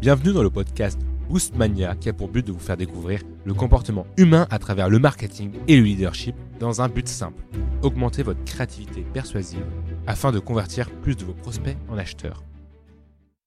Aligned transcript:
Bienvenue 0.00 0.32
dans 0.32 0.44
le 0.44 0.50
podcast 0.50 0.96
Boost 1.28 1.56
Mania 1.56 1.96
qui 1.96 2.08
a 2.08 2.12
pour 2.12 2.28
but 2.28 2.46
de 2.46 2.52
vous 2.52 2.60
faire 2.60 2.76
découvrir 2.76 3.20
le 3.44 3.52
comportement 3.52 4.06
humain 4.16 4.46
à 4.48 4.60
travers 4.60 4.88
le 4.88 5.00
marketing 5.00 5.50
et 5.66 5.76
le 5.76 5.82
leadership 5.82 6.36
dans 6.60 6.80
un 6.80 6.88
but 6.88 7.08
simple, 7.08 7.42
augmenter 7.82 8.22
votre 8.22 8.44
créativité 8.44 9.02
persuasive 9.12 9.66
afin 10.06 10.30
de 10.30 10.38
convertir 10.38 10.88
plus 11.00 11.16
de 11.16 11.24
vos 11.24 11.34
prospects 11.34 11.76
en 11.88 11.98
acheteurs. 11.98 12.44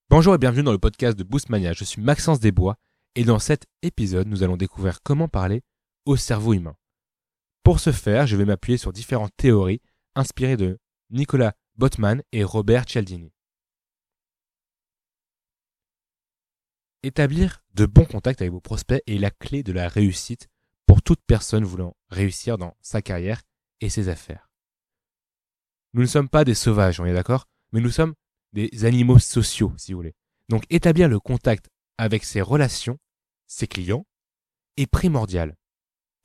Bonjour 0.09 0.35
et 0.35 0.37
bienvenue 0.37 0.63
dans 0.63 0.73
le 0.73 0.77
podcast 0.77 1.17
de 1.17 1.23
Boost 1.23 1.47
Mania, 1.47 1.71
je 1.71 1.85
suis 1.85 2.01
Maxence 2.01 2.41
Desbois 2.41 2.75
et 3.15 3.23
dans 3.23 3.39
cet 3.39 3.63
épisode 3.81 4.27
nous 4.27 4.43
allons 4.43 4.57
découvrir 4.57 5.01
comment 5.03 5.29
parler 5.29 5.61
au 6.05 6.17
cerveau 6.17 6.53
humain. 6.53 6.75
Pour 7.63 7.79
ce 7.79 7.93
faire, 7.93 8.27
je 8.27 8.35
vais 8.35 8.43
m'appuyer 8.43 8.77
sur 8.77 8.91
différentes 8.91 9.31
théories 9.37 9.79
inspirées 10.15 10.57
de 10.57 10.79
Nicolas 11.11 11.53
Botman 11.77 12.21
et 12.33 12.43
Robert 12.43 12.83
Cialdini. 12.89 13.31
Établir 17.03 17.63
de 17.73 17.87
bons 17.87 18.05
contacts 18.05 18.41
avec 18.41 18.51
vos 18.51 18.61
prospects 18.61 19.01
est 19.07 19.17
la 19.17 19.31
clé 19.31 19.63
de 19.63 19.73
la 19.73 19.87
réussite 19.87 20.49
pour 20.85 21.01
toute 21.01 21.21
personne 21.25 21.63
voulant 21.63 21.95
réussir 22.09 22.59
dans 22.59 22.75
sa 22.81 23.01
carrière 23.01 23.41
et 23.79 23.89
ses 23.89 24.07
affaires. 24.07 24.51
Nous 25.93 26.01
ne 26.01 26.07
sommes 26.07 26.29
pas 26.29 26.45
des 26.45 26.53
sauvages, 26.53 26.99
on 26.99 27.05
est 27.05 27.13
d'accord 27.13 27.47
Mais 27.71 27.81
nous 27.81 27.89
sommes 27.89 28.13
des 28.53 28.85
animaux 28.85 29.17
sociaux, 29.17 29.73
si 29.77 29.93
vous 29.93 29.97
voulez. 29.97 30.13
Donc 30.47 30.63
établir 30.69 31.09
le 31.09 31.19
contact 31.19 31.69
avec 31.97 32.23
ses 32.23 32.41
relations, 32.41 32.99
ses 33.47 33.67
clients, 33.67 34.05
est 34.77 34.85
primordial. 34.85 35.55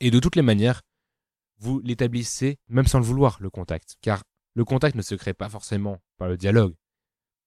Et 0.01 0.11
de 0.11 0.20
toutes 0.20 0.37
les 0.37 0.43
manières, 0.43 0.83
vous 1.59 1.81
l'établissez 1.81 2.59
même 2.69 2.87
sans 2.87 2.98
le 2.98 3.05
vouloir, 3.06 3.39
le 3.41 3.48
contact. 3.48 3.97
Car 4.03 4.25
le 4.53 4.67
contact 4.67 4.95
ne 4.95 5.03
se 5.03 5.15
crée 5.15 5.33
pas 5.33 5.48
forcément 5.48 6.03
par 6.19 6.29
le 6.29 6.37
dialogue, 6.37 6.75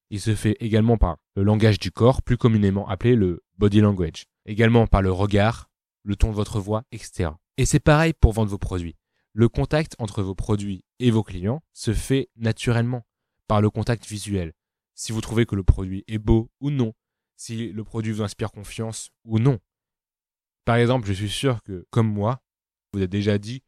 il 0.09 0.19
se 0.19 0.35
fait 0.35 0.57
également 0.59 0.97
par 0.97 1.17
le 1.35 1.43
langage 1.43 1.79
du 1.79 1.91
corps, 1.91 2.21
plus 2.21 2.37
communément 2.37 2.87
appelé 2.87 3.15
le 3.15 3.43
body 3.57 3.81
language. 3.81 4.25
Également 4.45 4.87
par 4.87 5.01
le 5.01 5.11
regard, 5.11 5.69
le 6.03 6.15
ton 6.15 6.29
de 6.29 6.35
votre 6.35 6.59
voix, 6.59 6.83
etc. 6.91 7.31
Et 7.57 7.65
c'est 7.65 7.79
pareil 7.79 8.13
pour 8.13 8.33
vendre 8.33 8.49
vos 8.49 8.57
produits. 8.57 8.95
Le 9.33 9.47
contact 9.47 9.95
entre 9.99 10.23
vos 10.23 10.35
produits 10.35 10.83
et 10.99 11.11
vos 11.11 11.23
clients 11.23 11.61
se 11.73 11.93
fait 11.93 12.29
naturellement 12.35 13.05
par 13.47 13.61
le 13.61 13.69
contact 13.69 14.05
visuel. 14.07 14.53
Si 14.95 15.11
vous 15.11 15.21
trouvez 15.21 15.45
que 15.45 15.55
le 15.55 15.63
produit 15.63 16.03
est 16.07 16.17
beau 16.17 16.51
ou 16.59 16.71
non, 16.71 16.93
si 17.35 17.71
le 17.71 17.83
produit 17.83 18.11
vous 18.11 18.21
inspire 18.21 18.51
confiance 18.51 19.11
ou 19.23 19.39
non. 19.39 19.59
Par 20.65 20.75
exemple, 20.75 21.07
je 21.07 21.13
suis 21.13 21.29
sûr 21.29 21.63
que, 21.63 21.87
comme 21.89 22.11
moi, 22.11 22.41
vous 22.91 22.99
avez 22.99 23.07
déjà 23.07 23.37
dit 23.37 23.63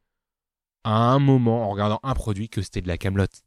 à 0.83 1.11
un 1.13 1.19
moment 1.19 1.67
en 1.67 1.69
regardant 1.69 1.99
un 2.03 2.13
produit 2.13 2.49
que 2.49 2.61
c'était 2.61 2.81
de 2.81 2.88
la 2.88 2.97
camelote. 2.97 3.44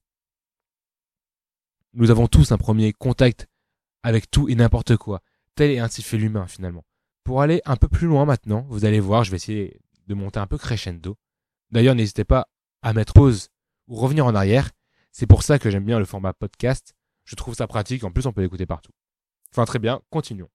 Nous 1.96 2.10
avons 2.10 2.26
tous 2.26 2.50
un 2.50 2.58
premier 2.58 2.92
contact 2.92 3.46
avec 4.02 4.28
tout 4.28 4.48
et 4.48 4.56
n'importe 4.56 4.96
quoi. 4.96 5.22
Tel 5.54 5.70
est 5.70 5.78
ainsi 5.78 6.02
fait 6.02 6.16
l'humain 6.16 6.48
finalement. 6.48 6.84
Pour 7.22 7.40
aller 7.40 7.62
un 7.64 7.76
peu 7.76 7.86
plus 7.86 8.08
loin 8.08 8.24
maintenant, 8.24 8.66
vous 8.68 8.84
allez 8.84 8.98
voir, 8.98 9.22
je 9.22 9.30
vais 9.30 9.36
essayer 9.36 9.80
de 10.08 10.14
monter 10.14 10.40
un 10.40 10.48
peu 10.48 10.58
crescendo. 10.58 11.16
D'ailleurs, 11.70 11.94
n'hésitez 11.94 12.24
pas 12.24 12.48
à 12.82 12.92
mettre 12.94 13.12
pause 13.12 13.48
ou 13.86 13.94
revenir 13.94 14.26
en 14.26 14.34
arrière. 14.34 14.72
C'est 15.12 15.28
pour 15.28 15.44
ça 15.44 15.60
que 15.60 15.70
j'aime 15.70 15.84
bien 15.84 16.00
le 16.00 16.04
format 16.04 16.32
podcast. 16.32 16.96
Je 17.24 17.36
trouve 17.36 17.54
ça 17.54 17.68
pratique. 17.68 18.02
En 18.02 18.10
plus, 18.10 18.26
on 18.26 18.32
peut 18.32 18.42
l'écouter 18.42 18.66
partout. 18.66 18.92
Enfin, 19.52 19.64
très 19.64 19.78
bien. 19.78 20.02
Continuons. 20.10 20.50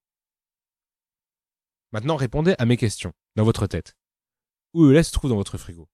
Maintenant, 1.93 2.17
répondez 2.17 2.53
à 2.59 2.65
mes 2.65 2.75
questions 2.75 3.13
dans 3.37 3.45
votre 3.45 3.65
tête. 3.65 3.95
Où 4.73 4.83
le 4.83 4.91
lait 4.91 5.03
se 5.03 5.13
trouve 5.13 5.29
dans 5.29 5.37
votre 5.37 5.57
frigo? 5.57 5.87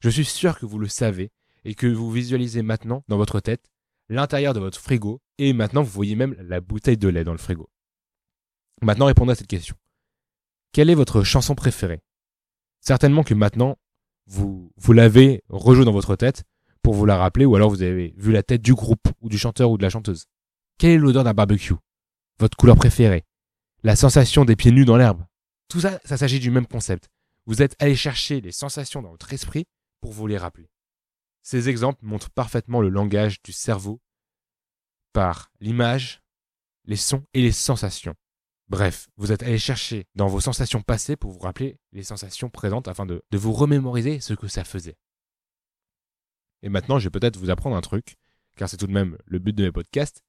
Je 0.00 0.10
suis 0.10 0.26
sûr 0.26 0.58
que 0.58 0.66
vous 0.66 0.78
le 0.78 0.88
savez 0.88 1.32
et 1.64 1.74
que 1.74 1.86
vous 1.86 2.10
visualisez 2.10 2.60
maintenant 2.60 3.04
dans 3.08 3.16
votre 3.16 3.40
tête 3.40 3.71
l'intérieur 4.12 4.52
de 4.52 4.60
votre 4.60 4.78
frigo 4.78 5.20
et 5.38 5.52
maintenant 5.52 5.82
vous 5.82 5.90
voyez 5.90 6.16
même 6.16 6.36
la 6.38 6.60
bouteille 6.60 6.98
de 6.98 7.08
lait 7.08 7.24
dans 7.24 7.32
le 7.32 7.38
frigo. 7.38 7.70
Maintenant 8.82 9.06
répondez 9.06 9.32
à 9.32 9.34
cette 9.34 9.46
question. 9.46 9.74
Quelle 10.72 10.90
est 10.90 10.94
votre 10.94 11.22
chanson 11.22 11.54
préférée? 11.54 12.02
Certainement 12.80 13.22
que 13.22 13.34
maintenant 13.34 13.78
vous, 14.26 14.72
vous 14.76 14.92
l'avez 14.92 15.42
rejoué 15.48 15.84
dans 15.84 15.92
votre 15.92 16.16
tête 16.16 16.44
pour 16.82 16.94
vous 16.94 17.06
la 17.06 17.16
rappeler 17.16 17.44
ou 17.44 17.56
alors 17.56 17.70
vous 17.70 17.82
avez 17.82 18.14
vu 18.16 18.32
la 18.32 18.42
tête 18.42 18.62
du 18.62 18.74
groupe 18.74 19.08
ou 19.20 19.28
du 19.28 19.38
chanteur 19.38 19.70
ou 19.70 19.78
de 19.78 19.82
la 19.82 19.90
chanteuse. 19.90 20.26
Quelle 20.78 20.90
est 20.90 20.98
l'odeur 20.98 21.24
d'un 21.24 21.34
barbecue? 21.34 21.74
Votre 22.38 22.56
couleur 22.56 22.76
préférée? 22.76 23.24
La 23.82 23.96
sensation 23.96 24.44
des 24.44 24.56
pieds 24.56 24.72
nus 24.72 24.84
dans 24.84 24.96
l'herbe? 24.96 25.24
Tout 25.68 25.80
ça, 25.80 26.00
ça 26.04 26.16
s'agit 26.16 26.40
du 26.40 26.50
même 26.50 26.66
concept. 26.66 27.08
Vous 27.46 27.62
êtes 27.62 27.76
allé 27.80 27.96
chercher 27.96 28.40
les 28.40 28.52
sensations 28.52 29.00
dans 29.00 29.10
votre 29.10 29.32
esprit 29.32 29.64
pour 30.00 30.12
vous 30.12 30.26
les 30.26 30.38
rappeler. 30.38 30.68
Ces 31.42 31.68
exemples 31.68 32.04
montrent 32.04 32.30
parfaitement 32.30 32.80
le 32.80 32.88
langage 32.88 33.42
du 33.42 33.52
cerveau 33.52 34.00
par 35.12 35.52
l'image, 35.60 36.22
les 36.84 36.96
sons 36.96 37.24
et 37.34 37.42
les 37.42 37.52
sensations. 37.52 38.14
Bref, 38.68 39.08
vous 39.16 39.32
êtes 39.32 39.42
allé 39.42 39.58
chercher 39.58 40.06
dans 40.14 40.28
vos 40.28 40.40
sensations 40.40 40.82
passées 40.82 41.16
pour 41.16 41.32
vous 41.32 41.40
rappeler 41.40 41.78
les 41.92 42.04
sensations 42.04 42.48
présentes 42.48 42.88
afin 42.88 43.04
de, 43.04 43.22
vous 43.32 43.52
remémoriser 43.52 44.20
ce 44.20 44.34
que 44.34 44.48
ça 44.48 44.64
faisait. 44.64 44.96
Et 46.62 46.68
maintenant, 46.68 46.98
je 46.98 47.04
vais 47.04 47.10
peut-être 47.10 47.36
vous 47.36 47.50
apprendre 47.50 47.76
un 47.76 47.80
truc, 47.80 48.16
car 48.56 48.68
c'est 48.68 48.76
tout 48.76 48.86
de 48.86 48.92
même 48.92 49.18
le 49.26 49.40
but 49.40 49.52
de 49.52 49.64
mes 49.64 49.72
podcasts. 49.72 50.24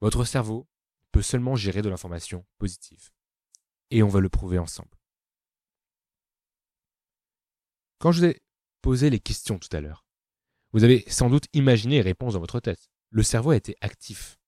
Votre 0.00 0.24
cerveau 0.24 0.66
peut 1.12 1.22
seulement 1.22 1.54
gérer 1.54 1.82
de 1.82 1.88
l'information 1.88 2.44
positive. 2.58 3.10
Et 3.90 4.02
on 4.02 4.08
va 4.08 4.20
le 4.20 4.28
prouver 4.28 4.58
ensemble. 4.58 4.96
Quand 7.98 8.12
je 8.12 8.18
vous 8.18 8.26
ai 8.26 8.42
posé 8.82 9.10
les 9.10 9.20
questions 9.20 9.58
tout 9.58 9.74
à 9.76 9.80
l'heure, 9.80 10.04
vous 10.72 10.84
avez 10.84 11.04
sans 11.08 11.30
doute 11.30 11.46
imaginé 11.52 11.96
les 11.96 12.02
réponses 12.02 12.34
dans 12.34 12.40
votre 12.40 12.60
tête 12.60 12.88
le 13.10 13.22
cerveau 13.22 13.50
a 13.50 13.56
été 13.56 13.76
actif. 13.80 14.38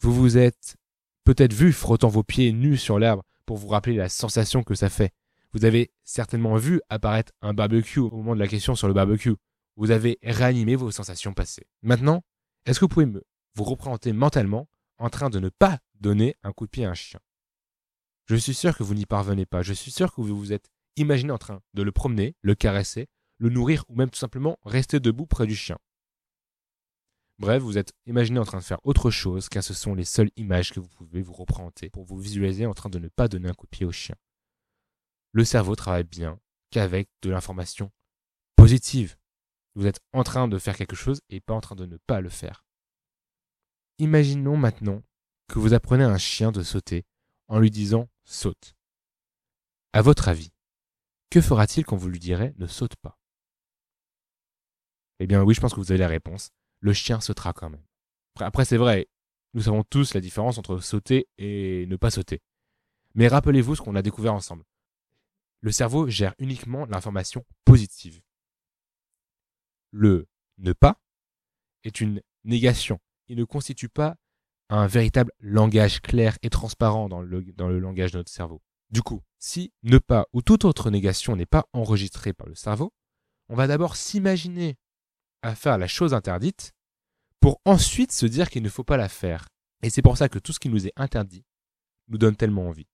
Vous 0.00 0.12
vous 0.12 0.36
êtes 0.36 0.76
peut-être 1.24 1.52
vu 1.52 1.72
frottant 1.72 2.08
vos 2.08 2.22
pieds 2.22 2.52
nus 2.52 2.76
sur 2.76 2.98
l'herbe 2.98 3.22
pour 3.46 3.56
vous 3.56 3.68
rappeler 3.68 3.96
la 3.96 4.08
sensation 4.08 4.62
que 4.62 4.74
ça 4.74 4.88
fait. 4.88 5.12
Vous 5.52 5.64
avez 5.64 5.92
certainement 6.02 6.56
vu 6.56 6.80
apparaître 6.88 7.32
un 7.40 7.54
barbecue 7.54 8.00
au 8.00 8.10
moment 8.10 8.34
de 8.34 8.40
la 8.40 8.48
question 8.48 8.74
sur 8.74 8.88
le 8.88 8.94
barbecue. 8.94 9.34
Vous 9.76 9.90
avez 9.90 10.18
réanimé 10.22 10.76
vos 10.76 10.90
sensations 10.90 11.32
passées. 11.32 11.66
Maintenant, 11.82 12.22
est-ce 12.64 12.80
que 12.80 12.84
vous 12.84 12.88
pouvez 12.88 13.06
vous 13.54 13.64
représenter 13.64 14.12
mentalement 14.12 14.68
en 14.98 15.10
train 15.10 15.30
de 15.30 15.38
ne 15.38 15.48
pas 15.48 15.78
donner 16.00 16.36
un 16.42 16.52
coup 16.52 16.66
de 16.66 16.70
pied 16.70 16.84
à 16.84 16.90
un 16.90 16.94
chien? 16.94 17.20
Je 18.26 18.36
suis 18.36 18.54
sûr 18.54 18.76
que 18.76 18.82
vous 18.82 18.94
n'y 18.94 19.06
parvenez 19.06 19.46
pas. 19.46 19.62
Je 19.62 19.74
suis 19.74 19.90
sûr 19.90 20.12
que 20.12 20.20
vous 20.20 20.36
vous 20.36 20.52
êtes 20.52 20.70
imaginé 20.96 21.32
en 21.32 21.38
train 21.38 21.60
de 21.74 21.82
le 21.82 21.92
promener, 21.92 22.36
le 22.42 22.54
caresser, 22.54 23.08
le 23.38 23.48
nourrir 23.48 23.84
ou 23.88 23.96
même 23.96 24.10
tout 24.10 24.18
simplement 24.18 24.58
rester 24.64 25.00
debout 25.00 25.26
près 25.26 25.46
du 25.46 25.54
chien. 25.54 25.78
Bref, 27.38 27.62
vous 27.62 27.78
êtes 27.78 27.92
imaginé 28.06 28.38
en 28.38 28.44
train 28.44 28.58
de 28.58 28.64
faire 28.64 28.84
autre 28.84 29.10
chose 29.10 29.48
car 29.48 29.62
ce 29.64 29.74
sont 29.74 29.94
les 29.94 30.04
seules 30.04 30.30
images 30.36 30.72
que 30.72 30.78
vous 30.78 30.88
pouvez 30.88 31.20
vous 31.20 31.32
représenter 31.32 31.90
pour 31.90 32.04
vous 32.04 32.18
visualiser 32.18 32.64
en 32.64 32.74
train 32.74 32.90
de 32.90 33.00
ne 33.00 33.08
pas 33.08 33.26
donner 33.26 33.48
un 33.48 33.54
coup 33.54 33.66
de 33.66 33.70
pied 33.70 33.84
au 33.84 33.92
chien. 33.92 34.14
Le 35.32 35.44
cerveau 35.44 35.74
travaille 35.74 36.04
bien 36.04 36.38
qu'avec 36.70 37.08
de 37.22 37.30
l'information 37.30 37.90
positive. 38.54 39.16
Vous 39.74 39.86
êtes 39.86 39.98
en 40.12 40.22
train 40.22 40.46
de 40.46 40.58
faire 40.58 40.76
quelque 40.76 40.94
chose 40.94 41.20
et 41.28 41.40
pas 41.40 41.54
en 41.54 41.60
train 41.60 41.74
de 41.74 41.86
ne 41.86 41.96
pas 41.96 42.20
le 42.20 42.28
faire. 42.28 42.64
Imaginons 43.98 44.56
maintenant 44.56 45.02
que 45.48 45.58
vous 45.58 45.74
apprenez 45.74 46.04
à 46.04 46.10
un 46.10 46.18
chien 46.18 46.52
de 46.52 46.62
sauter 46.62 47.04
en 47.48 47.58
lui 47.58 47.70
disant 47.72 48.08
saute. 48.24 48.76
À 49.92 50.02
votre 50.02 50.28
avis, 50.28 50.53
que 51.34 51.40
fera-t-il 51.40 51.84
quand 51.84 51.96
vous 51.96 52.08
lui 52.08 52.20
direz 52.20 52.54
ne 52.58 52.68
saute 52.68 52.94
pas? 52.94 53.18
Eh 55.18 55.26
bien 55.26 55.42
oui, 55.42 55.52
je 55.52 55.60
pense 55.60 55.74
que 55.74 55.80
vous 55.80 55.90
avez 55.90 55.98
la 55.98 56.06
réponse 56.06 56.52
le 56.78 56.92
chien 56.92 57.20
sautera 57.20 57.52
quand 57.52 57.70
même. 57.70 57.82
Après, 58.38 58.64
c'est 58.64 58.76
vrai, 58.76 59.08
nous 59.54 59.62
savons 59.62 59.82
tous 59.82 60.14
la 60.14 60.20
différence 60.20 60.58
entre 60.58 60.78
sauter 60.78 61.26
et 61.38 61.86
ne 61.86 61.96
pas 61.96 62.10
sauter. 62.10 62.40
Mais 63.14 63.26
rappelez-vous 63.26 63.74
ce 63.74 63.82
qu'on 63.82 63.96
a 63.96 64.02
découvert 64.02 64.34
ensemble. 64.34 64.62
Le 65.60 65.72
cerveau 65.72 66.08
gère 66.08 66.34
uniquement 66.38 66.84
l'information 66.84 67.44
positive. 67.64 68.20
Le 69.90 70.28
ne 70.58 70.72
pas 70.72 71.00
est 71.82 72.00
une 72.00 72.22
négation. 72.44 73.00
Il 73.26 73.38
ne 73.38 73.44
constitue 73.44 73.88
pas 73.88 74.14
un 74.68 74.86
véritable 74.86 75.32
langage 75.40 76.00
clair 76.00 76.38
et 76.42 76.50
transparent 76.50 77.08
dans 77.08 77.22
le, 77.22 77.42
dans 77.54 77.68
le 77.68 77.80
langage 77.80 78.12
de 78.12 78.18
notre 78.18 78.30
cerveau. 78.30 78.62
Du 78.90 79.02
coup, 79.02 79.22
si 79.38 79.72
ne 79.82 79.98
pas 79.98 80.26
ou 80.32 80.42
toute 80.42 80.64
autre 80.64 80.90
négation 80.90 81.36
n'est 81.36 81.46
pas 81.46 81.66
enregistrée 81.72 82.32
par 82.32 82.46
le 82.46 82.54
cerveau, 82.54 82.92
on 83.48 83.56
va 83.56 83.66
d'abord 83.66 83.96
s'imaginer 83.96 84.76
à 85.42 85.54
faire 85.54 85.78
la 85.78 85.86
chose 85.86 86.14
interdite 86.14 86.72
pour 87.40 87.60
ensuite 87.64 88.12
se 88.12 88.26
dire 88.26 88.48
qu'il 88.48 88.62
ne 88.62 88.68
faut 88.68 88.84
pas 88.84 88.96
la 88.96 89.08
faire. 89.08 89.48
Et 89.82 89.90
c'est 89.90 90.02
pour 90.02 90.16
ça 90.16 90.28
que 90.28 90.38
tout 90.38 90.52
ce 90.52 90.60
qui 90.60 90.70
nous 90.70 90.86
est 90.86 90.92
interdit 90.96 91.44
nous 92.08 92.18
donne 92.18 92.36
tellement 92.36 92.68
envie. 92.68 92.88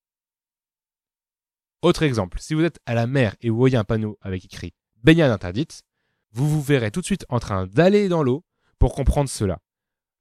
Autre 1.83 2.03
exemple, 2.03 2.41
si 2.41 2.55
vous 2.55 2.63
êtes 2.65 2.81
à 2.85 2.95
la 2.95 3.07
mer 3.07 3.37
et 3.41 3.49
vous 3.49 3.57
voyez 3.57 3.77
un 3.77 3.85
panneau 3.85 4.19
avec 4.21 4.45
écrit 4.45 4.75
baignade 5.03 5.31
interdite, 5.31 5.83
vous 6.33 6.49
vous 6.49 6.63
verrez 6.63 6.91
tout 6.91 7.01
de 7.01 7.07
suite 7.07 7.25
en 7.29 7.41
train 7.41 7.67
d'aller 7.67 8.09
dans 8.09 8.23
l'eau 8.23 8.45
pour 8.79 8.95
comprendre 8.95 9.31
cela. 9.31 9.61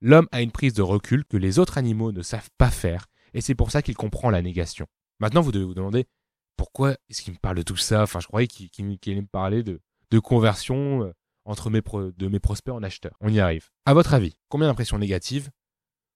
L'homme 0.01 0.27
a 0.31 0.42
une 0.42 0.51
prise 0.51 0.74
de 0.74 0.81
recul 0.81 1.25
que 1.25 1.38
les 1.38 1.60
autres 1.60 1.77
animaux 1.77 2.12
ne 2.12 2.22
savent 2.22 2.50
pas 2.57 2.72
faire, 2.72 3.07
et 3.33 3.42
c'est 3.42 3.56
pour 3.56 3.72
ça 3.72 3.81
qu'il 3.81 3.95
comprend 3.95 4.30
la 4.30 4.42
négation. 4.42 4.88
Maintenant, 5.19 5.42
vous 5.42 5.51
devez 5.51 5.66
vous 5.66 5.74
demander 5.74 6.07
pourquoi 6.56 6.98
est-ce 7.10 7.21
qu'il 7.21 7.33
me 7.33 7.39
parle 7.39 7.57
de 7.57 7.62
tout 7.62 7.77
ça? 7.77 8.04
Enfin, 8.04 8.19
je 8.19 8.27
croyais 8.27 8.48
qu'il 8.48 8.69
allait 9.07 9.21
me 9.21 9.27
parler 9.27 9.63
de, 9.63 9.80
conversion, 10.19 11.04
euh, 11.04 11.13
entre 11.45 11.69
mes 11.69 11.81
de 11.81 12.27
mes 12.27 12.39
prospects 12.39 12.74
en 12.74 12.83
acheteurs. 12.83 13.16
On 13.21 13.30
y 13.30 13.39
arrive. 13.39 13.69
À 13.86 13.94
votre 13.94 14.13
avis, 14.13 14.38
combien 14.50 14.68
d'impressions 14.68 14.98
négatives 14.98 15.50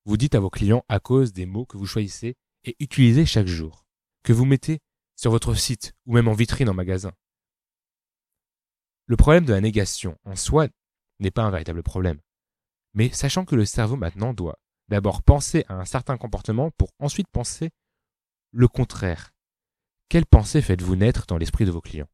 vous 0.06 0.18
dites 0.18 0.36
à 0.36 0.42
vos 0.42 0.50
clients 0.50 0.84
à 0.90 1.00
cause 1.00 1.32
des 1.32 1.46
mots 1.46 1.66
que 1.66 1.78
vous 1.78 1.86
choisissez 1.86 2.36
et 2.66 2.76
utilisez 2.80 3.26
chaque 3.26 3.48
jour, 3.48 3.86
que 4.24 4.34
vous 4.34 4.46
mettez 4.46 4.80
sur 5.16 5.32
votre 5.32 5.54
site 5.54 5.94
ou 6.06 6.14
même 6.14 6.28
en 6.28 6.34
vitrine 6.34 6.70
en 6.70 6.74
magasin? 6.74 7.14
Le 9.06 9.16
problème 9.16 9.46
de 9.46 9.54
la 9.54 9.62
négation 9.62 10.18
en 10.26 10.36
soi 10.36 10.68
n'est 11.20 11.32
pas 11.32 11.44
un 11.44 11.52
véritable 11.52 11.84
problème. 11.84 12.20
Mais 12.94 13.10
sachant 13.10 13.46
que 13.46 13.56
le 13.56 13.66
cerveau 13.66 13.96
maintenant 13.96 14.34
doit 14.34 14.60
d'abord 14.90 15.24
penser 15.24 15.66
à 15.68 15.76
un 15.76 15.86
certain 15.86 16.18
comportement 16.18 16.72
pour 16.72 16.90
ensuite 17.00 17.28
penser 17.32 17.70
le 18.54 18.68
contraire. 18.68 19.34
Quelle 20.10 20.28
pensée 20.28 20.62
faites-vous 20.62 20.96
naître 20.96 21.26
dans 21.26 21.38
l'esprit 21.38 21.66
de 21.66 21.72
vos 21.72 21.82
clients? 21.82 22.08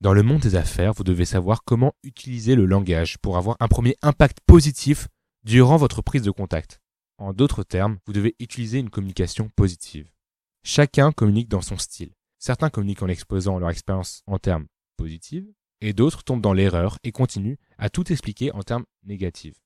Dans 0.00 0.14
le 0.14 0.22
monde 0.22 0.40
des 0.40 0.56
affaires, 0.56 0.94
vous 0.94 1.04
devez 1.04 1.26
savoir 1.26 1.62
comment 1.64 1.92
utiliser 2.02 2.54
le 2.54 2.64
langage 2.64 3.18
pour 3.18 3.36
avoir 3.36 3.56
un 3.60 3.68
premier 3.68 3.94
impact 4.02 4.38
positif 4.46 5.08
durant 5.44 5.76
votre 5.76 6.00
prise 6.00 6.22
de 6.22 6.30
contact. 6.30 6.80
En 7.18 7.34
d'autres 7.34 7.62
termes, 7.62 7.98
vous 8.06 8.14
devez 8.14 8.34
utiliser 8.40 8.78
une 8.78 8.90
communication 8.90 9.50
positive. 9.54 10.10
Chacun 10.62 11.12
communique 11.12 11.48
dans 11.48 11.60
son 11.60 11.76
style. 11.76 12.12
Certains 12.38 12.70
communiquent 12.70 13.02
en 13.02 13.08
exposant 13.08 13.58
leur 13.58 13.70
expérience 13.70 14.22
en 14.26 14.38
termes 14.38 14.66
positifs, 14.96 15.44
et 15.82 15.92
d'autres 15.92 16.24
tombent 16.24 16.40
dans 16.40 16.54
l'erreur 16.54 16.98
et 17.04 17.12
continuent 17.12 17.58
à 17.76 17.90
tout 17.90 18.10
expliquer 18.10 18.52
en 18.52 18.62
termes 18.62 18.86
négatifs. 19.04 19.60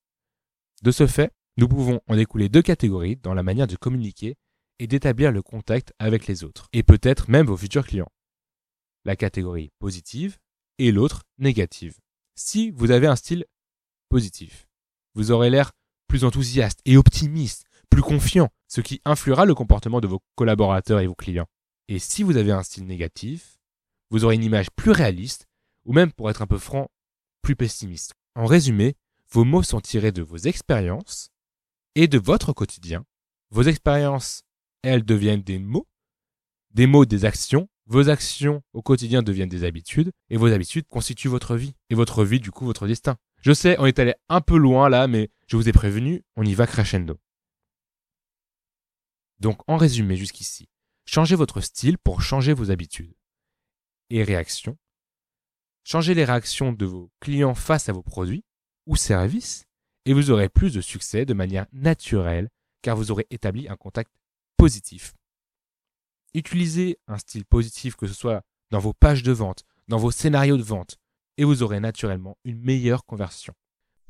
De 0.83 0.91
ce 0.91 1.07
fait, 1.07 1.33
nous 1.57 1.69
pouvons 1.69 2.01
en 2.09 2.17
découler 2.17 2.49
deux 2.49 2.63
catégories 2.63 3.17
dans 3.17 3.35
la 3.35 3.45
manière 3.45 3.69
de 3.69 3.77
communiquer 3.77 4.37
et 4.79 4.87
d'établir 4.87 5.33
le 5.33 5.43
contact 5.43 5.93
avec 5.99 6.27
les 6.27 6.45
autres, 6.45 6.69
et 6.73 6.83
peut-être 6.83 7.31
même 7.31 7.47
vos 7.47 7.57
futurs 7.57 7.87
clients. 7.87 8.11
La 9.05 9.17
catégorie 9.17 9.71
positive 9.79 10.39
et 10.79 10.93
l'autre 10.93 11.25
négative. 11.39 11.99
Si 12.35 12.71
vous 12.71 12.91
avez 12.91 13.07
un 13.07 13.17
style 13.17 13.45
positif, 14.09 14.69
vous 15.15 15.31
aurez 15.31 15.51
l'air 15.51 15.73
plus 16.07 16.25
enthousiaste 16.25 16.81
et 16.85 16.97
optimiste, 16.97 17.65
plus 17.91 18.03
confiant, 18.03 18.49
ce 18.69 18.81
qui 18.81 19.01
influera 19.05 19.45
le 19.45 19.55
comportement 19.55 20.01
de 20.01 20.07
vos 20.07 20.23
collaborateurs 20.35 21.01
et 21.01 21.07
vos 21.07 21.15
clients. 21.15 21.49
Et 21.89 21.99
si 21.99 22.23
vous 22.23 22.37
avez 22.37 22.53
un 22.53 22.63
style 22.63 22.87
négatif, 22.87 23.59
vous 24.11 24.25
aurez 24.25 24.37
une 24.37 24.45
image 24.45 24.71
plus 24.71 24.91
réaliste, 24.91 25.47
ou 25.85 25.93
même 25.93 26.13
pour 26.13 26.31
être 26.31 26.43
un 26.43 26.47
peu 26.47 26.59
franc, 26.59 26.89
plus 27.43 27.57
pessimiste. 27.57 28.15
En 28.35 28.47
résumé, 28.47 28.95
vos 29.31 29.45
mots 29.45 29.63
sont 29.63 29.81
tirés 29.81 30.13
de 30.13 30.23
vos 30.23 30.37
expériences 30.37 31.31
et 31.95 32.09
de 32.09 32.19
votre 32.19 32.53
quotidien. 32.53 33.05
Vos 33.51 33.63
expériences, 33.63 34.45
elles 34.83 35.05
deviennent 35.05 35.43
des 35.43 35.59
mots, 35.59 35.87
des 36.73 36.87
mots 36.87 37.05
des 37.05 37.25
actions, 37.25 37.69
vos 37.87 38.11
actions 38.11 38.63
au 38.73 38.83
quotidien 38.83 39.23
deviennent 39.23 39.49
des 39.49 39.65
habitudes, 39.65 40.13
et 40.31 40.37
vos 40.37 40.53
habitudes 40.53 40.87
constituent 40.89 41.29
votre 41.29 41.57
vie, 41.57 41.75
et 41.91 41.95
votre 41.95 42.25
vie 42.25 42.41
du 42.41 42.51
coup 42.51 42.67
votre 42.67 42.87
destin. 42.87 43.17
Je 43.41 43.53
sais, 43.53 43.77
on 43.79 43.87
est 43.87 43.99
allé 43.99 44.15
un 44.29 44.41
peu 44.41 44.57
loin 44.57 44.89
là, 44.89 45.07
mais 45.07 45.31
je 45.47 45.57
vous 45.57 45.69
ai 45.69 45.73
prévenu, 45.73 46.23
on 46.37 46.45
y 46.45 46.55
va 46.55 46.67
crescendo. 46.67 47.19
Donc 49.41 49.61
en 49.69 49.77
résumé 49.77 50.17
jusqu'ici, 50.17 50.69
changez 51.07 51.37
votre 51.37 51.61
style 51.61 51.99
pour 51.99 52.23
changer 52.23 52.53
vos 52.53 52.71
habitudes 52.71 53.15
et 54.11 54.23
réactions. 54.23 54.77
Changez 55.85 56.15
les 56.15 56.25
réactions 56.25 56.73
de 56.73 56.85
vos 56.85 57.11
clients 57.21 57.55
face 57.55 57.89
à 57.89 57.93
vos 57.93 58.03
produits 58.03 58.45
ou 58.87 58.97
services 58.97 59.65
et 60.05 60.13
vous 60.13 60.31
aurez 60.31 60.49
plus 60.49 60.75
de 60.75 60.81
succès 60.81 61.25
de 61.25 61.35
manière 61.35 61.67
naturelle 61.73 62.51
car 62.83 62.97
vous 62.97 63.11
aurez 63.11 63.27
établi 63.31 63.69
un 63.69 63.77
contact 63.77 64.13
positif. 64.59 65.15
Utilisez 66.35 66.99
un 67.07 67.17
style 67.17 67.47
positif 67.47 67.97
que 67.97 68.07
ce 68.07 68.13
soit 68.13 68.43
dans 68.71 68.81
vos 68.81 68.93
pages 68.93 69.23
de 69.23 69.33
vente, 69.33 69.65
dans 69.87 69.97
vos 69.97 70.11
scénarios 70.11 70.59
de 70.59 70.63
vente, 70.63 70.99
et 71.39 71.45
vous 71.45 71.63
aurez 71.63 71.81
naturellement 71.81 72.37
une 72.45 72.61
meilleure 72.61 73.07
conversion. 73.07 73.55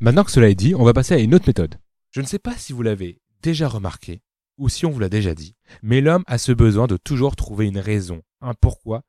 Maintenant 0.00 0.24
que 0.24 0.32
cela 0.32 0.48
est 0.48 0.56
dit, 0.56 0.74
on 0.74 0.84
va 0.84 0.94
passer 0.94 1.14
à 1.14 1.18
une 1.18 1.34
autre 1.34 1.46
méthode. 1.46 1.76
Je 2.10 2.20
ne 2.20 2.26
sais 2.26 2.38
pas 2.38 2.56
si 2.56 2.72
vous 2.72 2.82
l'avez 2.82 3.20
déjà 3.42 3.68
remarqué 3.68 4.22
ou 4.56 4.68
si 4.68 4.86
on 4.86 4.90
vous 4.90 4.98
l'a 4.98 5.08
déjà 5.08 5.34
dit, 5.34 5.54
mais 5.82 6.00
l'homme 6.00 6.24
a 6.26 6.38
ce 6.38 6.50
besoin 6.50 6.88
de 6.88 6.96
toujours 6.96 7.36
trouver 7.36 7.66
une 7.66 7.78
raison, 7.78 8.22
un 8.40 8.54
pourquoi 8.54 9.04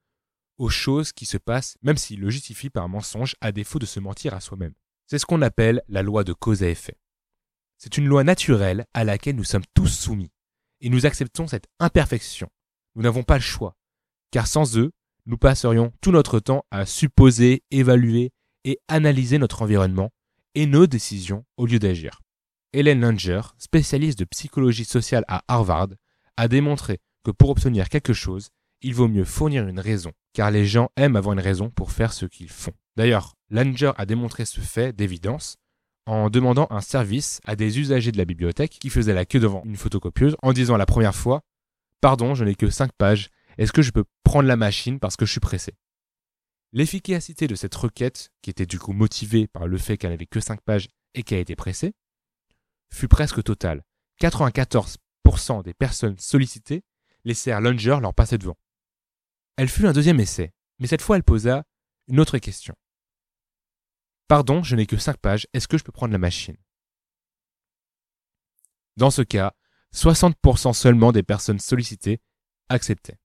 aux 0.60 0.70
choses 0.70 1.14
qui 1.14 1.26
se 1.26 1.38
passent, 1.38 1.78
même 1.82 1.98
s'il 1.98 2.20
le 2.20 2.30
justifie 2.30 2.70
par 2.70 2.84
un 2.84 2.90
mensonge 2.90 3.36
à 3.40 3.52
défaut 3.52 3.80
de 3.80 3.86
se 3.86 4.02
mentir 4.02 4.34
à 4.34 4.42
soi-même. 4.42 4.74
C'est 5.08 5.18
ce 5.18 5.26
qu'on 5.26 5.42
appelle 5.42 5.82
la 5.88 6.04
loi 6.04 6.24
de 6.24 6.34
cause 6.34 6.62
à 6.64 6.70
effet. 6.70 6.98
C'est 7.78 7.98
une 7.98 8.08
loi 8.08 8.26
naturelle 8.26 8.86
à 8.94 9.06
laquelle 9.06 9.38
nous 9.38 9.46
sommes 9.46 9.64
tous 9.74 9.88
soumis, 9.88 10.32
et 10.81 10.90
nous 10.90 11.06
acceptons 11.06 11.48
cette 11.48 11.68
imperfection. 11.80 12.50
Nous 12.96 13.04
n'avons 13.04 13.24
pas 13.24 13.36
le 13.36 13.42
choix, 13.42 13.76
car 14.31 14.48
sans 14.48 14.78
eux, 14.78 14.92
nous 15.26 15.38
passerions 15.38 15.94
tout 16.02 16.12
notre 16.12 16.40
temps 16.40 16.66
à 16.72 16.86
supposer, 16.86 17.64
évaluer 17.72 18.31
et 18.64 18.80
analyser 18.88 19.38
notre 19.38 19.62
environnement 19.62 20.12
et 20.56 20.66
nos 20.66 20.88
décisions 20.88 21.46
au 21.58 21.66
lieu 21.66 21.80
d'agir. 21.80 22.22
Hélène 22.74 23.02
Langer, 23.02 23.42
spécialiste 23.58 24.20
de 24.20 24.26
psychologie 24.26 24.86
sociale 24.86 25.26
à 25.28 25.44
Harvard, 25.48 25.90
a 26.38 26.48
démontré 26.48 27.00
que 27.24 27.31
pour 27.31 27.50
obtenir 27.50 27.90
quelque 27.90 28.14
chose, 28.14 28.50
il 28.81 28.94
vaut 28.94 29.08
mieux 29.08 29.26
fournir 29.26 29.68
une 29.68 29.80
raison, 29.80 30.12
car 30.34 30.52
les 30.52 30.66
gens 30.66 30.90
aiment 30.96 31.16
avoir 31.16 31.34
une 31.34 31.40
raison 31.40 31.70
pour 31.70 31.92
faire 31.92 32.14
ce 32.14 32.26
qu'ils 32.26 32.50
font. 32.50 32.74
D'ailleurs, 32.96 33.36
Langer 33.50 33.92
a 33.98 34.06
démontré 34.06 34.46
ce 34.46 34.62
fait 34.62 34.94
d'évidence 34.94 35.58
en 36.10 36.32
demandant 36.32 36.68
un 36.72 36.82
service 36.82 37.40
à 37.46 37.56
des 37.56 37.80
usagers 37.80 38.12
de 38.12 38.18
la 38.18 38.26
bibliothèque 38.26 38.78
qui 38.80 38.90
faisaient 38.90 39.14
la 39.14 39.26
queue 39.26 39.40
devant 39.40 39.62
une 39.64 39.76
photocopieuse 39.76 40.36
en 40.42 40.54
disant 40.54 40.76
la 40.76 40.88
première 40.88 41.16
fois 41.16 41.42
Pardon, 42.02 42.34
je 42.34 42.44
n'ai 42.44 42.56
que 42.56 42.70
5 42.70 42.92
pages, 42.94 43.30
est-ce 43.58 43.72
que 43.72 43.82
je 43.82 43.92
peux 43.92 44.06
prendre 44.24 44.48
la 44.48 44.56
machine 44.56 45.00
parce 45.00 45.18
que 45.18 45.26
je 45.26 45.32
suis 45.32 45.40
pressé? 45.40 45.76
L'efficacité 46.72 47.48
de 47.48 47.56
cette 47.56 47.76
requête, 47.76 48.30
qui 48.42 48.50
était 48.50 48.66
du 48.66 48.80
coup 48.80 48.94
motivée 48.94 49.48
par 49.48 49.68
le 49.68 49.78
fait 49.78 49.98
qu'elle 49.98 50.12
n'avait 50.12 50.26
que 50.26 50.40
5 50.40 50.62
pages 50.62 50.88
et 51.14 51.24
qu'elle 51.24 51.40
était 51.40 51.56
pressée, 51.56 51.94
fut 52.92 53.08
presque 53.08 53.44
totale. 53.44 53.84
94% 54.22 55.64
des 55.64 55.74
personnes 55.74 56.18
sollicitées 56.18 56.84
laissèrent 57.24 57.62
Lunger 57.62 57.98
leur 58.02 58.16
passer 58.16 58.38
devant. 58.38 58.58
Elle 59.58 59.70
fut 59.70 59.86
un 59.86 59.94
deuxième 59.94 60.20
essai, 60.20 60.54
mais 60.80 60.88
cette 60.88 61.02
fois 61.02 61.18
elle 61.18 61.24
posa 61.24 61.66
une 62.08 62.20
autre 62.20 62.38
question. 62.40 62.76
Pardon, 64.30 64.62
je 64.62 64.76
n'ai 64.76 64.86
que 64.86 64.96
5 64.96 65.18
pages, 65.18 65.48
est-ce 65.54 65.68
que 65.68 65.80
je 65.80 65.84
peux 65.84 65.92
prendre 65.92 66.12
la 66.12 66.20
machine? 66.20 66.56
Dans 68.96 69.10
ce 69.10 69.24
cas, 69.24 69.56
60% 69.96 70.74
seulement 70.74 71.12
des 71.12 71.24
personnes 71.24 71.58
sollicitées 71.58 72.22
acceptaient. 72.70 73.18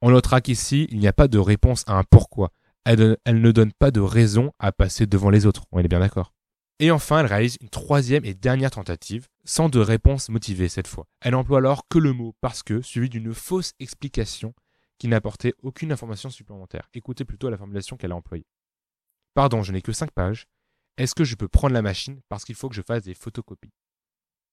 On 0.00 0.12
notera 0.12 0.40
qu'ici, 0.40 0.86
il 0.90 1.00
n'y 1.00 1.08
a 1.08 1.12
pas 1.12 1.26
de 1.26 1.38
réponse 1.38 1.82
à 1.88 1.94
un 1.94 2.04
pourquoi. 2.04 2.52
Elle, 2.84 3.16
ne 3.26 3.50
donne 3.50 3.72
pas 3.72 3.90
de 3.90 3.98
raison 3.98 4.52
à 4.60 4.70
passer 4.70 5.06
devant 5.06 5.30
les 5.30 5.44
autres. 5.44 5.64
On 5.72 5.80
est 5.80 5.88
bien 5.88 5.98
d'accord. 5.98 6.32
Et 6.78 6.92
enfin, 6.92 7.18
elle 7.18 7.26
réalise 7.26 7.56
une 7.60 7.70
troisième 7.70 8.24
et 8.24 8.34
dernière 8.34 8.70
tentative, 8.70 9.26
sans 9.44 9.68
de 9.68 9.80
réponse 9.80 10.28
motivée 10.28 10.68
cette 10.68 10.86
fois. 10.86 11.08
Elle 11.20 11.34
emploie 11.34 11.58
alors 11.58 11.88
que 11.88 11.98
le 11.98 12.12
mot 12.12 12.36
parce 12.40 12.62
que, 12.62 12.80
suivi 12.80 13.08
d'une 13.08 13.34
fausse 13.34 13.72
explication 13.80 14.54
qui 14.98 15.08
n'apportait 15.08 15.54
aucune 15.64 15.90
information 15.90 16.30
supplémentaire. 16.30 16.88
Écoutez 16.94 17.24
plutôt 17.24 17.50
la 17.50 17.56
formulation 17.56 17.96
qu'elle 17.96 18.12
a 18.12 18.16
employée. 18.16 18.46
Pardon, 19.34 19.62
je 19.62 19.72
n'ai 19.72 19.82
que 19.82 19.92
5 19.92 20.10
pages. 20.12 20.46
Est-ce 20.96 21.14
que 21.14 21.24
je 21.24 21.34
peux 21.34 21.48
prendre 21.48 21.74
la 21.74 21.82
machine 21.82 22.20
parce 22.28 22.44
qu'il 22.44 22.54
faut 22.54 22.68
que 22.68 22.74
je 22.74 22.82
fasse 22.82 23.02
des 23.02 23.14
photocopies? 23.14 23.72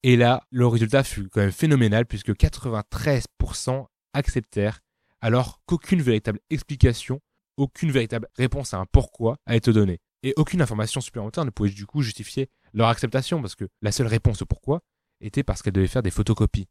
Et 0.03 0.17
là, 0.17 0.43
le 0.49 0.65
résultat 0.65 1.03
fut 1.03 1.29
quand 1.29 1.41
même 1.41 1.51
phénoménal 1.51 2.07
puisque 2.07 2.31
93% 2.31 3.85
acceptèrent 4.13 4.79
alors 5.21 5.61
qu'aucune 5.67 6.01
véritable 6.01 6.39
explication, 6.49 7.21
aucune 7.57 7.91
véritable 7.91 8.27
réponse 8.35 8.73
à 8.73 8.79
un 8.79 8.87
pourquoi 8.87 9.37
a 9.45 9.55
été 9.55 9.71
donnée. 9.71 9.99
Et 10.23 10.33
aucune 10.35 10.61
information 10.61 10.99
supplémentaire 11.01 11.45
ne 11.45 11.51
pouvait 11.51 11.69
du 11.69 11.85
coup 11.85 12.01
justifier 12.01 12.49
leur 12.73 12.87
acceptation, 12.87 13.41
parce 13.41 13.55
que 13.55 13.67
la 13.81 13.91
seule 13.91 14.07
réponse 14.07 14.41
au 14.41 14.45
pourquoi 14.45 14.81
était 15.19 15.43
parce 15.43 15.61
qu'elles 15.61 15.73
devaient 15.73 15.87
faire 15.87 16.03
des 16.03 16.11
photocopies. 16.11 16.67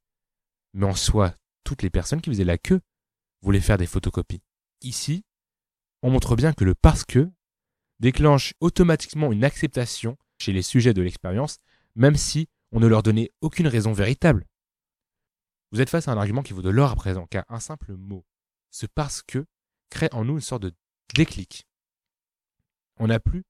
Mais 0.74 0.86
en 0.86 0.94
soi, 0.94 1.34
toutes 1.62 1.82
les 1.82 1.90
personnes 1.90 2.20
qui 2.20 2.30
faisaient 2.30 2.44
la 2.44 2.58
queue 2.58 2.80
voulaient 3.42 3.60
faire 3.60 3.78
des 3.78 3.86
photocopies. 3.86 4.42
Ici, 4.82 5.24
on 6.02 6.10
montre 6.10 6.34
bien 6.34 6.52
que 6.52 6.64
le 6.64 6.74
parce 6.74 7.04
que 7.04 7.30
déclenche 8.00 8.54
automatiquement 8.60 9.30
une 9.30 9.44
acceptation 9.44 10.16
chez 10.38 10.52
les 10.52 10.62
sujets 10.62 10.94
de 10.94 11.02
l'expérience, 11.02 11.58
même 11.94 12.16
si 12.16 12.48
on 12.72 12.80
ne 12.80 12.86
leur 12.86 13.02
donnait 13.02 13.30
aucune 13.40 13.68
raison 13.68 13.92
véritable. 13.92 14.46
Vous 15.70 15.80
êtes 15.80 15.90
face 15.90 16.08
à 16.08 16.12
un 16.12 16.16
argument 16.16 16.42
qui 16.42 16.52
vaut 16.52 16.62
de 16.62 16.70
l'or 16.70 16.90
à 16.90 16.96
présent, 16.96 17.26
car 17.26 17.44
un 17.48 17.60
simple 17.60 17.92
mot, 17.92 18.24
ce 18.70 18.86
parce 18.86 19.22
que 19.22 19.46
crée 19.90 20.08
en 20.12 20.24
nous 20.24 20.34
une 20.34 20.40
sorte 20.40 20.62
de 20.62 20.72
déclic. 21.14 21.66
On 22.96 23.06
n'a 23.06 23.20
plus 23.20 23.44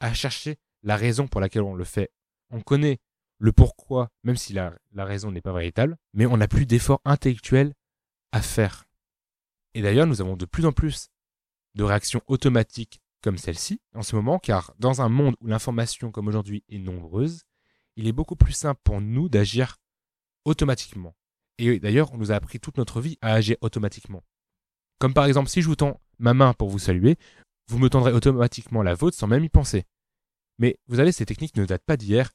à 0.00 0.14
chercher 0.14 0.56
la 0.82 0.96
raison 0.96 1.26
pour 1.26 1.40
laquelle 1.40 1.62
on 1.62 1.74
le 1.74 1.84
fait. 1.84 2.12
On 2.50 2.60
connaît 2.60 2.98
le 3.38 3.52
pourquoi, 3.52 4.10
même 4.22 4.36
si 4.36 4.52
la, 4.52 4.74
la 4.92 5.04
raison 5.04 5.32
n'est 5.32 5.40
pas 5.40 5.52
véritable, 5.52 5.96
mais 6.12 6.26
on 6.26 6.36
n'a 6.36 6.48
plus 6.48 6.66
d'efforts 6.66 7.00
intellectuels 7.04 7.74
à 8.32 8.42
faire. 8.42 8.84
Et 9.74 9.82
d'ailleurs, 9.82 10.06
nous 10.06 10.20
avons 10.20 10.36
de 10.36 10.46
plus 10.46 10.66
en 10.66 10.72
plus 10.72 11.08
de 11.74 11.82
réactions 11.82 12.22
automatiques 12.26 13.00
comme 13.24 13.38
celle-ci 13.38 13.80
en 13.94 14.02
ce 14.02 14.14
moment, 14.14 14.38
car 14.38 14.74
dans 14.78 15.00
un 15.02 15.08
monde 15.08 15.34
où 15.40 15.46
l'information 15.46 16.12
comme 16.12 16.28
aujourd'hui 16.28 16.62
est 16.68 16.78
nombreuse, 16.78 17.42
il 17.96 18.06
est 18.06 18.12
beaucoup 18.12 18.36
plus 18.36 18.52
simple 18.52 18.80
pour 18.84 19.00
nous 19.00 19.28
d'agir 19.28 19.78
automatiquement. 20.44 21.16
Et 21.58 21.80
d'ailleurs, 21.80 22.12
on 22.12 22.18
nous 22.18 22.30
a 22.30 22.34
appris 22.36 22.60
toute 22.60 22.76
notre 22.76 23.00
vie 23.00 23.18
à 23.22 23.32
agir 23.32 23.56
automatiquement. 23.62 24.22
Comme 24.98 25.14
par 25.14 25.24
exemple, 25.24 25.48
si 25.48 25.62
je 25.62 25.68
vous 25.68 25.76
tends 25.76 26.00
ma 26.18 26.34
main 26.34 26.52
pour 26.52 26.68
vous 26.68 26.78
saluer, 26.78 27.16
vous 27.68 27.78
me 27.78 27.88
tendrez 27.88 28.12
automatiquement 28.12 28.82
la 28.82 28.94
vôtre 28.94 29.16
sans 29.16 29.26
même 29.26 29.42
y 29.42 29.48
penser. 29.48 29.84
Mais 30.58 30.78
vous 30.86 30.96
savez, 30.96 31.10
ces 31.10 31.24
techniques 31.26 31.56
ne 31.56 31.64
datent 31.64 31.84
pas 31.84 31.96
d'hier, 31.96 32.30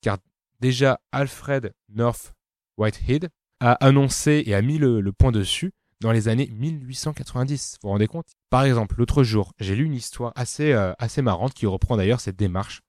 car 0.00 0.16
Déjà, 0.60 1.00
Alfred 1.10 1.72
North 1.88 2.34
Whitehead 2.76 3.30
a 3.60 3.72
annoncé 3.84 4.42
et 4.44 4.54
a 4.54 4.60
mis 4.60 4.76
le, 4.76 5.00
le 5.00 5.12
point 5.12 5.32
dessus 5.32 5.72
dans 6.00 6.12
les 6.12 6.28
années 6.28 6.48
1890. 6.52 7.78
Vous 7.82 7.86
vous 7.86 7.92
rendez 7.92 8.06
compte? 8.06 8.26
Par 8.48 8.64
exemple, 8.64 8.96
l'autre 8.98 9.22
jour, 9.22 9.52
j'ai 9.60 9.76
lu 9.76 9.84
une 9.84 9.94
histoire 9.94 10.32
assez, 10.34 10.72
euh, 10.72 10.92
assez 10.98 11.22
marrante 11.22 11.54
qui 11.54 11.66
reprend 11.66 11.96
d'ailleurs 11.96 12.20
cette 12.20 12.36
démarche. 12.36 12.82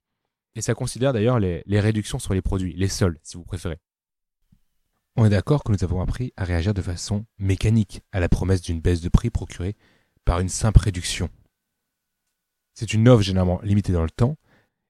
Et 0.55 0.61
ça 0.61 0.73
considère 0.73 1.13
d'ailleurs 1.13 1.39
les, 1.39 1.63
réductions 1.67 2.19
sur 2.19 2.33
les 2.33 2.41
produits, 2.41 2.73
les 2.73 2.89
sols, 2.89 3.19
si 3.23 3.37
vous 3.37 3.43
préférez. 3.43 3.77
On 5.15 5.25
est 5.25 5.29
d'accord 5.29 5.63
que 5.63 5.71
nous 5.71 5.83
avons 5.83 6.01
appris 6.01 6.33
à 6.37 6.43
réagir 6.43 6.73
de 6.73 6.81
façon 6.81 7.25
mécanique 7.37 8.01
à 8.11 8.19
la 8.19 8.29
promesse 8.29 8.61
d'une 8.61 8.81
baisse 8.81 9.01
de 9.01 9.09
prix 9.09 9.29
procurée 9.29 9.75
par 10.25 10.39
une 10.39 10.49
simple 10.49 10.79
réduction. 10.79 11.29
C'est 12.73 12.93
une 12.93 13.07
offre 13.09 13.21
généralement 13.23 13.59
limitée 13.61 13.93
dans 13.93 14.03
le 14.03 14.09
temps, 14.09 14.37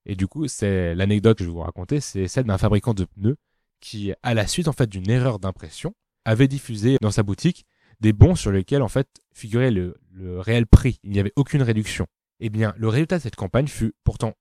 et 0.06 0.16
du 0.16 0.28
coup, 0.28 0.48
c'est 0.48 0.96
l'anecdote 0.96 1.38
que 1.38 1.44
je 1.44 1.50
vais 1.50 1.54
vous 1.54 1.62
raconter, 1.62 2.00
c'est 2.00 2.28
celle 2.28 2.46
d'un 2.46 2.58
fabricant 2.58 2.94
de 2.94 3.06
pneus 3.06 3.38
qui, 3.80 4.13
à 4.22 4.34
la 4.34 4.48
suite 4.48 4.68
en 4.68 4.74
fait 4.74 4.88
d'une 4.88 5.10
erreur 5.10 5.40
d'impression, 5.40 5.94
avait 6.25 6.48
diffusé 6.48 6.98
dans 7.01 7.12
sa 7.12 7.24
boutique 7.24 7.66
des 8.01 8.13
bons 8.13 8.36
sur 8.36 8.51
lesquels 8.51 8.81
en 8.81 8.88
fait 8.88 9.08
figurait 9.34 9.72
le, 9.72 9.96
le 10.12 10.39
réel 10.39 10.67
prix. 10.67 11.00
Il 11.03 11.12
n'y 11.12 11.20
avait 11.20 11.34
aucune 11.36 11.62
réduction. 11.62 12.08
Eh 12.39 12.50
bien, 12.50 12.74
le 12.77 12.89
résultat 12.89 13.17
de 13.17 13.24
cette 13.24 13.36
campagne 13.36 13.67
fut 13.67 13.93
pourtant 14.03 14.34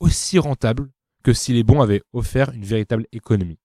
aussi 0.00 0.38
rentable 0.38 0.90
que 1.24 1.32
si 1.32 1.52
les 1.52 1.64
bons 1.64 1.80
avaient 1.80 2.02
offert 2.12 2.50
une 2.52 2.64
véritable 2.64 3.06
économie. 3.12 3.58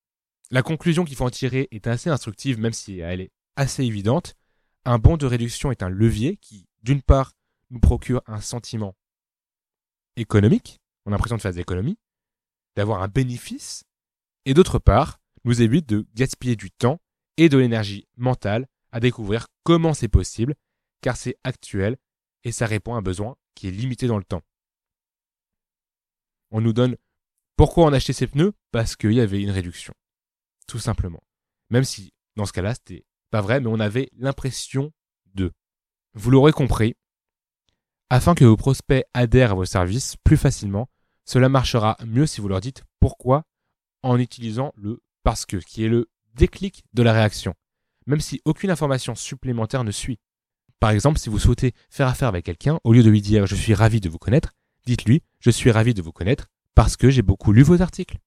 La 0.49 0.63
conclusion 0.63 1.05
qu'il 1.05 1.15
faut 1.15 1.25
en 1.25 1.29
tirer 1.29 1.67
est 1.71 1.87
assez 1.87 2.09
instructive, 2.09 2.59
même 2.59 2.73
si 2.73 2.99
elle 2.99 3.21
est 3.21 3.31
assez 3.55 3.83
évidente. 3.83 4.35
Un 4.85 4.99
bon 4.99 5.17
de 5.17 5.25
réduction 5.25 5.71
est 5.71 5.83
un 5.83 5.89
levier 5.89 6.37
qui, 6.37 6.67
d'une 6.81 7.01
part, 7.01 7.33
nous 7.69 7.79
procure 7.79 8.21
un 8.27 8.41
sentiment 8.41 8.95
économique, 10.15 10.79
on 11.05 11.11
a 11.11 11.15
l'impression 11.15 11.37
de 11.37 11.41
faire 11.41 11.53
des 11.53 11.59
économies, 11.59 11.97
d'avoir 12.75 13.01
un 13.01 13.07
bénéfice, 13.07 13.83
et 14.45 14.53
d'autre 14.53 14.79
part, 14.79 15.19
nous 15.43 15.61
évite 15.61 15.87
de 15.87 16.05
gaspiller 16.13 16.55
du 16.55 16.71
temps 16.71 16.99
et 17.37 17.49
de 17.49 17.57
l'énergie 17.57 18.07
mentale 18.17 18.67
à 18.93 18.99
découvrir 18.99 19.47
comment 19.63 19.93
c'est 19.93 20.07
possible, 20.07 20.55
car 21.01 21.17
c'est 21.17 21.35
actuel 21.43 21.97
et 22.43 22.51
ça 22.51 22.67
répond 22.67 22.93
à 22.93 22.99
un 22.99 23.01
besoin 23.01 23.35
qui 23.55 23.67
est 23.67 23.71
limité 23.71 24.07
dans 24.07 24.17
le 24.17 24.23
temps. 24.23 24.43
On 26.51 26.61
nous 26.61 26.73
donne 26.73 26.95
pourquoi 27.57 27.85
on 27.85 27.93
a 27.93 27.97
acheté 27.97 28.13
ces 28.13 28.27
pneus? 28.27 28.53
Parce 28.71 28.95
qu'il 28.95 29.13
y 29.13 29.19
avait 29.19 29.41
une 29.41 29.49
réduction. 29.49 29.93
Tout 30.67 30.79
simplement. 30.79 31.21
Même 31.69 31.83
si, 31.83 32.13
dans 32.35 32.45
ce 32.45 32.53
cas-là, 32.53 32.75
c'était 32.75 33.03
pas 33.31 33.41
vrai, 33.41 33.59
mais 33.59 33.67
on 33.67 33.79
avait 33.79 34.09
l'impression 34.17 34.91
de. 35.33 35.51
Vous 36.13 36.29
l'aurez 36.29 36.51
compris, 36.51 36.95
afin 38.11 38.35
que 38.35 38.45
vos 38.45 38.57
prospects 38.57 39.03
adhèrent 39.13 39.51
à 39.51 39.55
vos 39.55 39.65
services 39.65 40.15
plus 40.23 40.37
facilement, 40.37 40.87
cela 41.25 41.49
marchera 41.49 41.97
mieux 42.05 42.27
si 42.27 42.41
vous 42.41 42.47
leur 42.47 42.61
dites 42.61 42.83
pourquoi 42.99 43.43
en 44.03 44.19
utilisant 44.19 44.71
le 44.75 45.01
parce 45.23 45.45
que, 45.45 45.57
qui 45.57 45.83
est 45.83 45.89
le 45.89 46.09
déclic 46.35 46.83
de 46.93 47.01
la 47.01 47.13
réaction, 47.13 47.55
même 48.05 48.19
si 48.19 48.41
aucune 48.45 48.69
information 48.69 49.15
supplémentaire 49.15 49.83
ne 49.83 49.91
suit. 49.91 50.19
Par 50.79 50.91
exemple, 50.91 51.19
si 51.19 51.29
vous 51.29 51.39
souhaitez 51.39 51.73
faire 51.89 52.07
affaire 52.07 52.27
avec 52.27 52.45
quelqu'un, 52.45 52.79
au 52.83 52.93
lieu 52.93 53.03
de 53.03 53.09
lui 53.09 53.21
dire 53.21 53.45
je 53.45 53.55
suis 53.55 53.73
ravi 53.73 54.01
de 54.01 54.09
vous 54.09 54.19
connaître, 54.19 54.53
dites-lui 54.85 55.23
je 55.39 55.49
suis 55.49 55.71
ravi 55.71 55.93
de 55.93 56.01
vous 56.01 56.11
connaître 56.11 56.47
parce 56.75 56.97
que 56.97 57.09
j'ai 57.09 57.21
beaucoup 57.21 57.51
lu 57.53 57.63
vos 57.63 57.81
articles. 57.81 58.17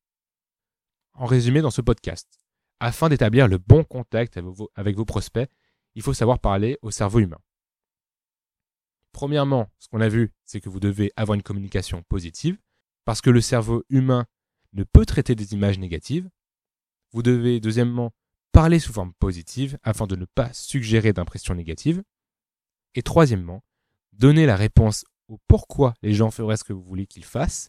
En 1.14 1.26
résumé 1.26 1.61
dans 1.61 1.71
ce 1.71 1.80
podcast, 1.80 2.38
afin 2.80 3.09
d'établir 3.09 3.49
le 3.49 3.59
bon 3.59 3.85
contact 3.85 4.38
avec 4.75 4.97
vos 4.97 5.04
prospects, 5.04 5.50
il 5.95 6.02
faut 6.02 6.14
savoir 6.14 6.38
parler 6.38 6.78
au 6.83 6.90
cerveau 6.90 7.21
humain. 7.21 7.38
Premièrement, 9.12 9.71
ce 9.78 9.88
qu'on 9.88 10.02
a 10.02 10.09
vu, 10.09 10.35
c'est 10.45 10.61
que 10.61 10.68
vous 10.68 10.78
devez 10.80 11.11
avoir 11.16 11.35
une 11.35 11.42
communication 11.42 12.02
positive, 12.02 12.59
parce 13.06 13.23
que 13.23 13.30
le 13.30 13.40
cerveau 13.40 13.83
humain 13.88 14.26
ne 14.75 14.85
peut 14.85 15.06
traiter 15.06 15.35
des 15.35 15.54
images 15.54 15.78
négatives. 15.78 16.28
Vous 17.12 17.23
devez, 17.23 17.61
deuxièmement, 17.61 18.12
parler 18.56 18.78
sous 18.78 18.94
forme 18.94 19.12
positive 19.12 19.76
afin 19.82 20.06
de 20.06 20.16
ne 20.16 20.25
pas 20.25 20.50
suggérer 20.54 21.12
d'impressions 21.12 21.54
négatives. 21.54 22.02
Et 22.94 23.02
troisièmement, 23.02 23.62
donner 24.14 24.46
la 24.46 24.56
réponse 24.56 25.04
au 25.28 25.38
pourquoi 25.46 25.92
les 26.00 26.14
gens 26.14 26.30
feraient 26.30 26.56
ce 26.56 26.64
que 26.64 26.72
vous 26.72 26.82
voulez 26.82 27.06
qu'ils 27.06 27.26
fassent 27.26 27.68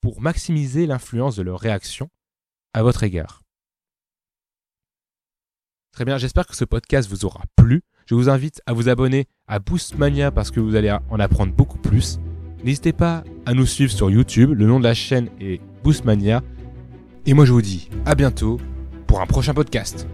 pour 0.00 0.22
maximiser 0.22 0.86
l'influence 0.86 1.36
de 1.36 1.42
leur 1.42 1.60
réaction 1.60 2.08
à 2.72 2.82
votre 2.82 3.02
égard. 3.02 3.42
Très 5.92 6.06
bien, 6.06 6.16
j'espère 6.16 6.46
que 6.46 6.56
ce 6.56 6.64
podcast 6.64 7.10
vous 7.10 7.26
aura 7.26 7.44
plu. 7.54 7.82
Je 8.06 8.14
vous 8.14 8.30
invite 8.30 8.62
à 8.64 8.72
vous 8.72 8.88
abonner 8.88 9.28
à 9.46 9.58
Boostmania 9.58 10.30
parce 10.30 10.50
que 10.50 10.60
vous 10.60 10.76
allez 10.76 10.96
en 11.10 11.20
apprendre 11.20 11.52
beaucoup 11.52 11.78
plus. 11.78 12.20
N'hésitez 12.64 12.94
pas 12.94 13.22
à 13.44 13.52
nous 13.52 13.66
suivre 13.66 13.92
sur 13.92 14.08
YouTube, 14.08 14.52
le 14.52 14.64
nom 14.64 14.78
de 14.78 14.84
la 14.84 14.94
chaîne 14.94 15.28
est 15.40 15.60
Boostmania. 15.84 16.42
Et 17.26 17.34
moi 17.34 17.44
je 17.44 17.52
vous 17.52 17.60
dis 17.60 17.90
à 18.06 18.14
bientôt 18.14 18.58
pour 19.06 19.20
un 19.20 19.26
prochain 19.26 19.54
podcast. 19.54 20.06